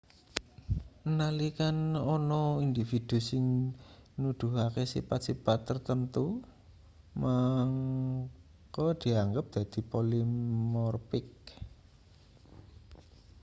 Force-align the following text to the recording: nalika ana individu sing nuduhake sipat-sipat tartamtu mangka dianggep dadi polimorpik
nalika 1.19 1.65
ana 2.19 2.39
individu 2.65 3.17
sing 3.29 3.45
nuduhake 4.19 4.83
sipat-sipat 4.93 5.59
tartamtu 5.67 6.23
mangka 7.21 8.85
dianggep 9.01 9.45
dadi 9.55 9.79
polimorpik 9.91 11.27